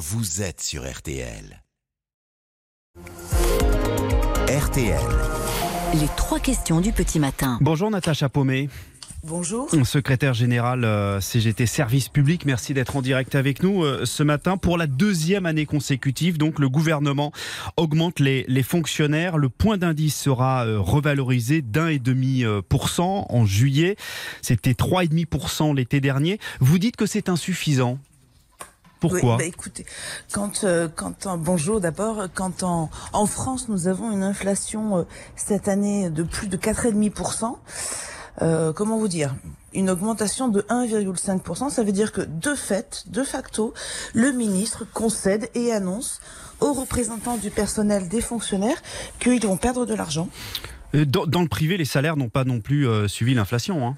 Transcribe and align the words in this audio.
vous 0.00 0.40
êtes 0.40 0.62
sur 0.62 0.90
RTL. 0.90 1.62
RTL. 4.48 4.98
Les 5.92 6.08
trois 6.16 6.40
questions 6.40 6.80
du 6.80 6.90
petit 6.90 7.18
matin. 7.18 7.58
Bonjour 7.60 7.90
Natacha 7.90 8.30
Paumé. 8.30 8.70
Bonjour. 9.24 9.68
Secrétaire 9.84 10.32
général 10.32 10.84
euh, 10.84 11.20
CGT 11.20 11.66
Service 11.66 12.08
Public, 12.08 12.46
merci 12.46 12.72
d'être 12.72 12.96
en 12.96 13.02
direct 13.02 13.34
avec 13.34 13.62
nous 13.62 13.84
euh, 13.84 14.06
ce 14.06 14.22
matin. 14.22 14.56
Pour 14.56 14.78
la 14.78 14.86
deuxième 14.86 15.44
année 15.44 15.66
consécutive, 15.66 16.38
donc 16.38 16.58
le 16.60 16.70
gouvernement 16.70 17.30
augmente 17.76 18.20
les, 18.20 18.46
les 18.48 18.62
fonctionnaires. 18.62 19.36
Le 19.36 19.50
point 19.50 19.76
d'indice 19.76 20.16
sera 20.16 20.64
euh, 20.64 20.80
revalorisé 20.80 21.60
d'un 21.60 21.88
et 21.88 21.98
demi 21.98 22.42
pour 22.70 22.88
cent 22.88 23.26
en 23.28 23.44
juillet. 23.44 23.96
C'était 24.40 24.72
trois 24.72 25.04
et 25.04 25.08
demi 25.08 25.26
pour 25.26 25.50
cent 25.50 25.74
l'été 25.74 26.00
dernier. 26.00 26.40
Vous 26.60 26.78
dites 26.78 26.96
que 26.96 27.04
c'est 27.04 27.28
insuffisant. 27.28 27.98
Pourquoi 29.00 29.36
Oui, 29.36 29.38
bah, 29.38 29.44
écoutez, 29.44 29.86
quand, 30.32 30.64
euh, 30.64 30.88
quand 30.94 31.26
en- 31.26 31.38
bonjour 31.38 31.80
d'abord, 31.80 32.26
quand 32.34 32.62
en, 32.62 32.90
en 33.12 33.26
France 33.26 33.68
nous 33.68 33.88
avons 33.88 34.12
une 34.12 34.22
inflation 34.22 34.98
euh, 34.98 35.02
cette 35.36 35.68
année 35.68 36.10
de 36.10 36.22
plus 36.22 36.48
de 36.48 36.56
4,5%, 36.56 37.56
euh, 38.42 38.72
comment 38.72 38.98
vous 38.98 39.08
dire 39.08 39.34
une 39.72 39.88
augmentation 39.88 40.48
de 40.48 40.62
1,5%, 40.68 41.70
ça 41.70 41.82
veut 41.84 41.92
dire 41.92 42.12
que 42.12 42.20
de 42.22 42.54
fait, 42.54 43.04
de 43.06 43.22
facto, 43.22 43.72
le 44.14 44.32
ministre 44.32 44.84
concède 44.92 45.48
et 45.54 45.72
annonce 45.72 46.20
aux 46.60 46.72
représentants 46.72 47.36
du 47.36 47.50
personnel 47.50 48.08
des 48.08 48.20
fonctionnaires 48.20 48.82
qu'ils 49.20 49.46
vont 49.46 49.56
perdre 49.56 49.86
de 49.86 49.94
l'argent. 49.94 50.28
Euh, 50.94 51.04
dans, 51.04 51.24
dans 51.26 51.40
le 51.42 51.48
privé, 51.48 51.76
les 51.76 51.84
salaires 51.84 52.16
n'ont 52.16 52.28
pas 52.28 52.44
non 52.44 52.60
plus 52.60 52.88
euh, 52.88 53.06
suivi 53.08 53.32
l'inflation. 53.34 53.86
hein. 53.86 53.96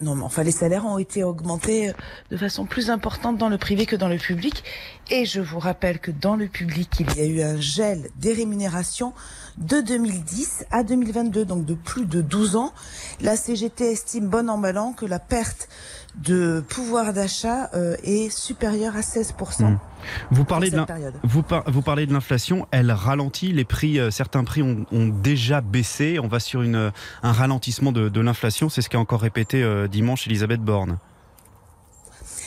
Non, 0.00 0.14
mais 0.14 0.22
enfin, 0.22 0.44
les 0.44 0.52
salaires 0.52 0.86
ont 0.86 0.98
été 0.98 1.24
augmentés 1.24 1.88
euh, 1.88 1.92
de 2.30 2.36
façon 2.36 2.66
plus 2.66 2.88
importante 2.88 3.36
dans 3.36 3.48
le 3.48 3.58
privé 3.58 3.84
que 3.84 3.96
dans 3.96 4.06
le 4.06 4.16
public. 4.16 4.62
Et 5.10 5.24
je 5.24 5.40
vous 5.40 5.58
rappelle 5.58 5.98
que 5.98 6.12
dans 6.12 6.36
le 6.36 6.46
public, 6.46 6.88
il 7.00 7.16
y 7.16 7.20
a 7.20 7.24
eu 7.24 7.42
un 7.42 7.60
gel 7.60 8.08
des 8.14 8.32
rémunérations 8.32 9.12
de 9.56 9.80
2010 9.80 10.66
à 10.70 10.84
2022, 10.84 11.44
donc 11.44 11.64
de 11.64 11.74
plus 11.74 12.06
de 12.06 12.22
12 12.22 12.54
ans. 12.54 12.72
La 13.20 13.34
CGT 13.36 13.90
estime 13.90 14.28
bon 14.28 14.48
an 14.48 14.56
mal 14.56 14.78
que 14.96 15.04
la 15.04 15.18
perte 15.18 15.68
de 16.14 16.64
pouvoir 16.68 17.12
d'achat 17.12 17.68
euh, 17.74 17.96
est 18.04 18.30
supérieure 18.30 18.96
à 18.96 19.00
16%. 19.00 19.64
Mm. 19.64 19.78
Vous 20.30 20.44
parlez, 20.44 20.70
de 20.70 20.80
vous, 21.22 21.42
par- 21.42 21.64
vous 21.70 21.82
parlez 21.82 22.06
de 22.06 22.12
l'inflation, 22.12 22.66
elle 22.70 22.90
ralentit, 22.92 23.52
les 23.52 23.64
prix, 23.64 23.98
euh, 23.98 24.10
certains 24.10 24.44
prix 24.44 24.62
ont, 24.62 24.86
ont 24.92 25.06
déjà 25.08 25.60
baissé, 25.60 26.18
on 26.18 26.28
va 26.28 26.40
sur 26.40 26.62
une, 26.62 26.92
un 27.22 27.32
ralentissement 27.32 27.92
de, 27.92 28.08
de 28.08 28.20
l'inflation, 28.20 28.68
c'est 28.68 28.82
ce 28.82 28.88
qu'a 28.88 28.98
encore 28.98 29.20
répété 29.20 29.62
euh, 29.62 29.88
dimanche 29.88 30.26
Elisabeth 30.26 30.60
Borne. 30.60 30.98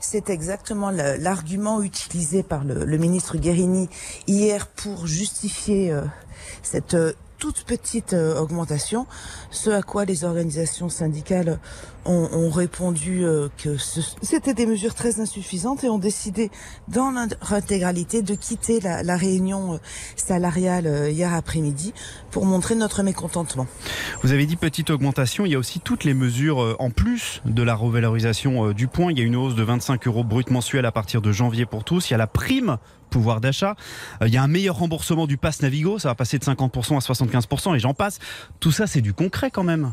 C'est 0.00 0.30
exactement 0.30 0.90
l'argument 0.90 1.80
utilisé 1.80 2.42
par 2.42 2.64
le, 2.64 2.84
le 2.84 2.96
ministre 2.98 3.36
Guérini 3.36 3.88
hier 4.26 4.66
pour 4.66 5.06
justifier 5.06 5.92
euh, 5.92 6.02
cette 6.62 6.96
toute 7.42 7.64
petite 7.64 8.12
euh, 8.12 8.38
augmentation, 8.38 9.08
ce 9.50 9.68
à 9.68 9.82
quoi 9.82 10.04
les 10.04 10.22
organisations 10.22 10.88
syndicales 10.88 11.58
ont, 12.04 12.50
répondu 12.50 13.24
euh, 13.24 13.48
que 13.58 13.76
c'était 14.22 14.54
des 14.54 14.66
mesures 14.66 14.94
très 14.94 15.20
insuffisantes 15.20 15.82
et 15.82 15.88
ont 15.88 15.98
décidé 15.98 16.52
dans 16.86 17.10
leur 17.10 17.52
intégralité 17.52 18.22
de 18.22 18.36
quitter 18.36 18.78
la, 18.78 19.02
la 19.02 19.16
réunion 19.16 19.74
euh, 19.74 19.76
salariale 20.14 21.10
hier 21.10 21.34
après-midi 21.34 21.94
pour 22.30 22.44
montrer 22.44 22.76
notre 22.76 23.02
mécontentement. 23.02 23.66
Vous 24.22 24.30
avez 24.30 24.46
dit 24.46 24.54
petite 24.54 24.90
augmentation, 24.90 25.44
il 25.44 25.50
y 25.50 25.56
a 25.56 25.58
aussi 25.58 25.80
toutes 25.80 26.04
les 26.04 26.14
mesures 26.14 26.76
en 26.78 26.90
plus 26.90 27.42
de 27.44 27.64
la 27.64 27.74
revalorisation 27.74 28.70
du 28.70 28.86
point. 28.86 29.10
Il 29.10 29.18
y 29.18 29.22
a 29.22 29.24
une 29.24 29.36
hausse 29.36 29.56
de 29.56 29.64
25 29.64 30.06
euros 30.06 30.22
brut 30.22 30.48
mensuel 30.50 30.86
à 30.86 30.92
partir 30.92 31.20
de 31.20 31.32
janvier 31.32 31.66
pour 31.66 31.82
tous. 31.82 32.10
Il 32.10 32.12
y 32.12 32.14
a 32.14 32.18
la 32.18 32.28
prime 32.28 32.78
pouvoir 33.12 33.40
d'achat. 33.40 33.76
Euh, 34.20 34.26
Il 34.26 34.34
y 34.34 34.36
a 34.36 34.42
un 34.42 34.48
meilleur 34.48 34.76
remboursement 34.76 35.26
du 35.26 35.36
pass 35.36 35.62
Navigo, 35.62 36.00
ça 36.00 36.08
va 36.08 36.14
passer 36.16 36.38
de 36.38 36.44
50% 36.44 36.96
à 36.96 36.98
75% 36.98 37.76
et 37.76 37.78
j'en 37.78 37.94
passe. 37.94 38.18
Tout 38.58 38.72
ça, 38.72 38.88
c'est 38.88 39.02
du 39.02 39.12
concret 39.12 39.50
quand 39.50 39.62
même. 39.62 39.92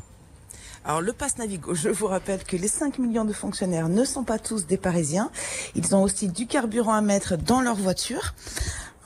Alors 0.86 1.02
le 1.02 1.12
pass 1.12 1.38
Navigo, 1.38 1.76
je 1.76 1.90
vous 1.90 2.08
rappelle 2.08 2.44
que 2.44 2.56
les 2.56 2.70
5 2.70 3.00
millions 3.00 3.26
de 3.26 3.34
fonctionnaires 3.34 3.90
ne 3.90 4.06
sont 4.06 4.24
pas 4.24 4.40
tous 4.40 4.66
des 4.66 4.78
Parisiens. 4.78 5.30
Ils 5.76 5.94
ont 5.94 6.02
aussi 6.02 6.30
du 6.30 6.48
carburant 6.48 6.94
à 6.94 7.02
mettre 7.02 7.38
dans 7.38 7.62
leur 7.62 7.76
voiture. 7.76 8.34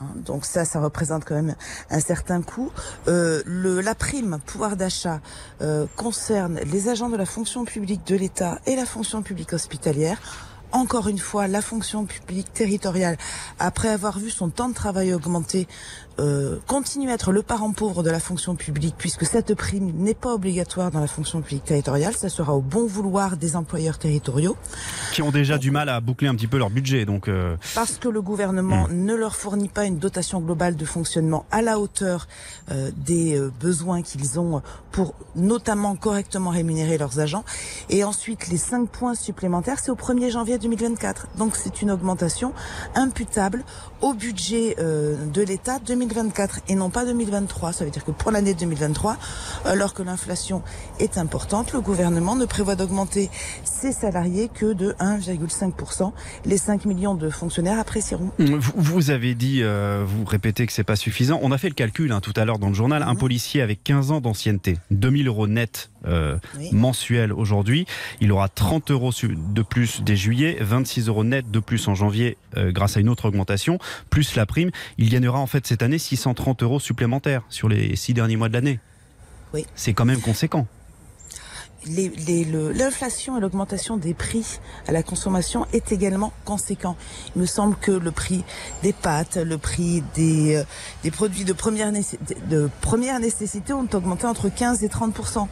Hein, 0.00 0.06
Donc 0.24 0.44
ça, 0.44 0.64
ça 0.64 0.80
représente 0.80 1.24
quand 1.24 1.34
même 1.34 1.56
un 1.90 2.00
certain 2.00 2.42
coût. 2.42 2.70
Euh, 3.08 3.42
la 3.82 3.94
prime 3.96 4.38
pouvoir 4.46 4.76
d'achat 4.76 5.20
euh, 5.62 5.86
concerne 5.96 6.60
les 6.60 6.88
agents 6.88 7.08
de 7.08 7.16
la 7.16 7.26
fonction 7.26 7.64
publique 7.64 8.06
de 8.06 8.14
l'État 8.14 8.60
et 8.66 8.76
la 8.76 8.86
fonction 8.86 9.22
publique 9.22 9.52
hospitalière. 9.52 10.18
Encore 10.74 11.06
une 11.06 11.20
fois, 11.20 11.46
la 11.46 11.62
fonction 11.62 12.04
publique 12.04 12.52
territoriale, 12.52 13.16
après 13.60 13.90
avoir 13.90 14.18
vu 14.18 14.28
son 14.28 14.48
temps 14.48 14.68
de 14.68 14.74
travail 14.74 15.14
augmenter, 15.14 15.68
euh, 16.18 16.58
continue 16.66 17.10
à 17.10 17.14
être 17.14 17.32
le 17.32 17.42
parent 17.42 17.72
pauvre 17.72 18.02
de 18.02 18.10
la 18.10 18.20
fonction 18.20 18.54
publique, 18.54 18.94
puisque 18.96 19.24
cette 19.24 19.54
prime 19.54 19.92
n'est 19.96 20.14
pas 20.14 20.34
obligatoire 20.34 20.90
dans 20.90 21.00
la 21.00 21.06
fonction 21.06 21.40
publique 21.40 21.64
territoriale. 21.64 22.14
Ça 22.14 22.28
sera 22.28 22.54
au 22.54 22.60
bon 22.60 22.86
vouloir 22.86 23.36
des 23.36 23.56
employeurs 23.56 23.98
territoriaux. 23.98 24.56
Qui 25.12 25.22
ont 25.22 25.30
déjà 25.30 25.58
du 25.58 25.70
mal 25.70 25.88
à 25.88 26.00
boucler 26.00 26.28
un 26.28 26.34
petit 26.34 26.46
peu 26.46 26.58
leur 26.58 26.70
budget. 26.70 27.04
Donc, 27.04 27.28
euh, 27.28 27.56
parce 27.74 27.98
que 27.98 28.08
le 28.08 28.22
gouvernement 28.22 28.88
ne 28.90 29.14
leur 29.14 29.36
fournit 29.36 29.68
pas 29.68 29.84
une 29.84 29.98
dotation 29.98 30.40
globale 30.40 30.76
de 30.76 30.84
fonctionnement 30.84 31.44
à 31.50 31.62
la 31.62 31.78
hauteur 31.78 32.28
euh, 32.70 32.90
des 32.96 33.38
euh, 33.38 33.52
besoins 33.60 34.02
qu'ils 34.02 34.38
ont 34.38 34.62
pour 34.92 35.14
notamment 35.34 35.96
correctement 35.96 36.50
rémunérer 36.50 36.98
leurs 36.98 37.18
agents. 37.18 37.44
Et 37.90 38.04
ensuite, 38.04 38.48
les 38.48 38.56
5 38.56 38.88
points 38.88 39.14
supplémentaires, 39.14 39.78
c'est 39.80 39.90
au 39.90 39.96
1er 39.96 40.30
janvier 40.30 40.58
2024. 40.58 41.28
Donc 41.38 41.56
c'est 41.56 41.82
une 41.82 41.90
augmentation 41.90 42.52
imputable 42.94 43.64
au 44.00 44.14
budget 44.14 44.76
euh, 44.78 45.16
de 45.32 45.42
l'État 45.42 45.78
2024 45.78 46.03
et 46.68 46.74
non 46.74 46.90
pas 46.90 47.04
2023. 47.04 47.72
Ça 47.72 47.84
veut 47.84 47.90
dire 47.90 48.04
que 48.04 48.10
pour 48.10 48.30
l'année 48.30 48.54
2023, 48.54 49.16
alors 49.64 49.94
que 49.94 50.02
l'inflation 50.02 50.62
est 50.98 51.18
importante, 51.18 51.72
le 51.72 51.80
gouvernement 51.80 52.36
ne 52.36 52.44
prévoit 52.46 52.74
d'augmenter 52.74 53.30
ses 53.64 53.92
salariés 53.92 54.48
que 54.52 54.72
de 54.72 54.92
1,5%. 55.00 56.12
Les 56.44 56.58
5 56.58 56.84
millions 56.84 57.14
de 57.14 57.30
fonctionnaires 57.30 57.78
apprécieront. 57.78 58.30
Vous, 58.38 58.72
vous 58.76 59.10
avez 59.10 59.34
dit, 59.34 59.62
euh, 59.62 60.04
vous 60.06 60.24
répétez 60.24 60.66
que 60.66 60.72
c'est 60.72 60.84
pas 60.84 60.96
suffisant. 60.96 61.38
On 61.42 61.52
a 61.52 61.58
fait 61.58 61.68
le 61.68 61.74
calcul 61.74 62.12
hein, 62.12 62.20
tout 62.20 62.34
à 62.36 62.44
l'heure 62.44 62.58
dans 62.58 62.68
le 62.68 62.74
journal. 62.74 63.02
Un 63.02 63.14
policier 63.14 63.62
avec 63.62 63.82
15 63.84 64.10
ans 64.10 64.20
d'ancienneté, 64.20 64.78
2000 64.90 65.28
euros 65.28 65.46
net 65.46 65.90
euh, 66.06 66.36
Oui. 66.58 66.68
mensuel 66.72 67.32
aujourd'hui, 67.32 67.86
il 68.20 68.32
aura 68.32 68.48
30 68.48 68.90
euros 68.90 69.10
de 69.22 69.62
plus 69.62 70.02
dès 70.02 70.16
juillet, 70.16 70.56
26 70.60 71.08
euros 71.08 71.24
net 71.24 71.50
de 71.50 71.60
plus 71.60 71.86
en 71.88 71.94
janvier 71.94 72.36
euh, 72.56 72.72
grâce 72.72 72.96
à 72.96 73.00
une 73.00 73.08
autre 73.08 73.26
augmentation, 73.26 73.78
plus 74.10 74.34
la 74.36 74.46
prime. 74.46 74.70
Il 74.98 75.10
gagnera 75.10 75.38
en 75.38 75.46
fait 75.46 75.66
cette 75.66 75.82
année 75.82 75.98
630 75.98 76.62
euros 76.62 76.80
supplémentaires 76.80 77.42
sur 77.48 77.68
les 77.68 77.96
six 77.96 78.14
derniers 78.14 78.36
mois 78.36 78.48
de 78.48 78.54
l'année. 78.54 78.80
Oui. 79.52 79.64
C'est 79.74 79.92
quand 79.92 80.04
même 80.04 80.20
conséquent. 80.20 80.66
L'inflation 81.86 83.36
et 83.36 83.40
l'augmentation 83.40 83.96
des 83.96 84.14
prix 84.14 84.58
à 84.88 84.92
la 84.92 85.02
consommation 85.02 85.66
est 85.72 85.92
également 85.92 86.32
conséquent. 86.44 86.96
Il 87.36 87.42
me 87.42 87.46
semble 87.46 87.76
que 87.76 87.92
le 87.92 88.10
prix 88.10 88.44
des 88.82 88.92
pâtes, 88.92 89.36
le 89.36 89.58
prix 89.58 90.02
des, 90.14 90.56
euh, 90.56 90.64
des 91.02 91.10
produits 91.10 91.44
de 91.44 91.52
première, 91.52 91.92
nécess- 91.92 92.18
de 92.48 92.68
première 92.80 93.20
nécessité 93.20 93.72
ont 93.72 93.88
augmenté 93.92 94.26
entre 94.26 94.48
15 94.48 94.82
et 94.84 94.88
30% 94.88 95.48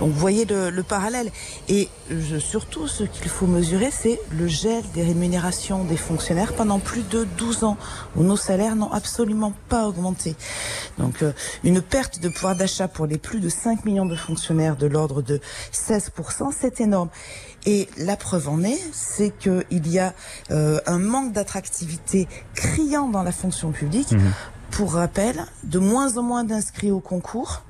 Donc 0.00 0.10
vous 0.12 0.18
voyez 0.18 0.44
le, 0.44 0.70
le 0.70 0.82
parallèle. 0.82 1.30
Et 1.68 1.88
je- 2.10 2.38
surtout, 2.38 2.88
ce 2.88 3.04
qu'il 3.04 3.28
faut 3.28 3.46
mesurer, 3.46 3.90
c'est 3.90 4.20
le 4.30 4.46
gel 4.48 4.82
des 4.94 5.02
rémunérations 5.02 5.84
des 5.84 5.96
fonctionnaires 5.96 6.52
pendant 6.54 6.78
plus 6.78 7.02
de 7.08 7.24
12 7.36 7.64
ans, 7.64 7.76
où 8.16 8.22
nos 8.22 8.36
salaires 8.36 8.76
n'ont 8.76 8.92
absolument 8.92 9.52
pas 9.68 9.86
augmenté. 9.88 10.34
Donc 10.98 11.22
euh, 11.22 11.32
une 11.64 11.80
perte 11.82 12.20
de 12.20 12.28
pouvoir 12.28 12.56
d'achat 12.56 12.88
pour 12.88 13.06
les 13.06 13.18
plus 13.18 13.40
de 13.40 13.48
5 13.48 13.84
millions 13.84 14.06
de 14.06 14.16
fonctionnaires 14.16 14.76
de 14.76 14.86
l'ordre 14.86 15.22
de 15.22 15.40
16%, 15.72 16.52
c'est 16.58 16.80
énorme. 16.80 17.08
Et 17.66 17.88
la 17.96 18.16
preuve 18.16 18.48
en 18.48 18.62
est, 18.62 18.80
c'est 18.92 19.30
qu'il 19.30 19.88
y 19.88 19.98
a 19.98 20.14
euh, 20.50 20.80
un 20.86 20.98
manque 20.98 21.32
d'attractivité 21.32 22.28
criant 22.54 23.08
dans 23.08 23.22
la 23.22 23.32
fonction 23.32 23.72
publique. 23.72 24.14
Pour 24.70 24.94
rappel, 24.94 25.44
de 25.64 25.78
moins 25.78 26.18
en 26.18 26.22
moins 26.22 26.44
d'inscrits 26.44 26.90
au 26.90 27.00
concours 27.00 27.62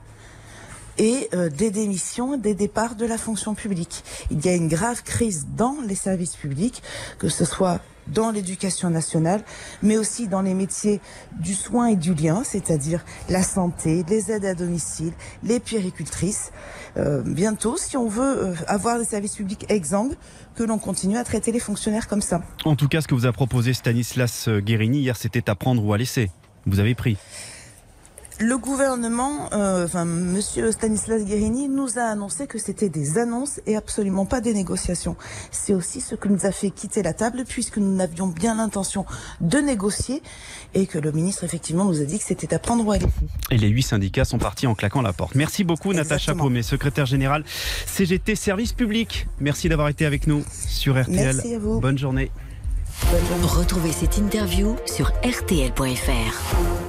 et 0.99 1.29
euh, 1.33 1.49
des 1.49 1.71
démissions, 1.71 2.37
des 2.37 2.55
départs 2.55 2.97
de 2.97 3.07
la 3.07 3.19
fonction 3.19 3.55
publique. 3.55 4.05
Il 4.31 4.45
y 4.45 4.49
a 4.49 4.55
une 4.55 4.69
grave 4.69 5.03
crise 5.05 5.47
dans 5.57 5.77
les 5.87 5.95
services 5.95 6.37
publics, 6.37 6.83
que 7.19 7.29
ce 7.29 7.45
soit 7.45 7.81
dans 8.13 8.31
l'éducation 8.31 8.91
nationale, 8.91 9.43
mais 9.83 9.97
aussi 9.97 10.29
dans 10.29 10.43
les 10.43 10.55
métiers 10.55 11.01
du 11.41 11.55
soin 11.55 11.87
et 11.87 11.97
du 11.97 12.15
lien, 12.15 12.43
c'est-à-dire 12.45 13.05
la 13.29 13.43
santé, 13.43 14.05
les 14.09 14.31
aides 14.31 14.45
à 14.45 14.55
domicile, 14.55 15.13
les 15.43 15.61
puéricultrices. 15.61 16.51
Euh, 16.97 17.23
bientôt, 17.25 17.77
si 17.77 17.97
on 17.97 18.09
veut 18.09 18.23
euh, 18.45 18.55
avoir 18.67 18.99
des 18.99 19.05
services 19.05 19.37
publics 19.37 19.67
exsangues, 19.69 20.15
que 20.55 20.65
l'on 20.65 20.79
continue 20.79 21.17
à 21.17 21.25
traiter 21.25 21.53
les 21.53 21.61
fonctionnaires 21.61 22.09
comme 22.09 22.23
ça. 22.23 22.43
En 22.65 22.75
tout 22.75 22.89
cas, 22.89 23.01
ce 23.01 23.07
que 23.07 23.15
vous 23.15 23.27
a 23.27 23.33
proposé 23.33 23.73
Stanislas 23.73 24.49
Guérini 24.49 25.01
hier, 25.01 25.17
c'était 25.17 25.49
à 25.49 25.55
prendre 25.55 25.85
ou 25.85 25.93
à 25.93 25.99
laisser. 25.99 26.31
Vous 26.67 26.81
avez 26.81 26.95
pris. 26.95 27.17
Le 28.39 28.57
gouvernement, 28.57 29.49
euh, 29.53 29.85
enfin 29.85 30.05
Monsieur 30.05 30.71
Stanislas 30.71 31.25
Guérini 31.25 31.69
nous 31.69 31.99
a 31.99 32.03
annoncé 32.03 32.47
que 32.47 32.59
c'était 32.59 32.89
des 32.89 33.19
annonces 33.19 33.61
et 33.67 33.77
absolument 33.77 34.27
pas 34.27 34.41
des 34.41 34.55
négociations. 34.55 35.17
C'est 35.51 35.75
aussi 35.75 36.01
ce 36.01 36.15
que 36.15 36.29
nous 36.29 36.47
a 36.47 36.53
fait 36.53 36.71
quitter 36.71 37.03
la 37.03 37.13
table 37.13 37.45
puisque 37.49 37.79
nous 37.79 37.95
n'avions 37.95 38.29
bien 38.29 38.55
l'intention 38.55 39.07
de 39.41 39.59
négocier 39.59 40.23
et 40.75 40.87
que 40.87 40.99
le 40.99 41.11
ministre 41.13 41.45
effectivement 41.45 41.85
nous 41.85 42.01
a 42.01 42.05
dit 42.05 42.19
que 42.19 42.25
c'était 42.25 42.55
à 42.55 42.59
prendre 42.59 42.87
ou 42.87 42.93
à 42.93 42.99
laisser. 42.99 43.09
Et 43.51 43.59
les 43.59 43.69
huit 43.69 43.83
syndicats 43.83 44.25
sont 44.25 44.39
partis 44.39 44.67
en 44.67 44.75
claquant 44.75 45.03
la 45.03 45.13
porte. 45.13 45.35
Merci 45.35 45.65
beaucoup 45.65 45.93
Natacha. 45.93 46.35
Paumet, 46.35 46.63
secrétaire 46.63 47.07
générale 47.07 47.45
CGT 47.87 48.37
Service 48.37 48.73
Public. 48.73 49.27
Merci 49.41 49.69
d'avoir 49.69 49.89
été 49.89 50.07
avec 50.07 50.27
nous 50.27 50.45
sur 50.53 51.01
RTL. 51.01 51.35
Merci 51.35 51.55
à 51.55 51.59
vous. 51.59 51.81
Bonne 51.81 51.99
journée. 51.99 52.31
Bonne 53.11 53.27
journée. 53.27 53.47
Retrouvez 53.47 53.93
cette 53.93 54.19
interview 54.19 54.77
sur 54.87 55.09
rtl.fr. 55.25 56.88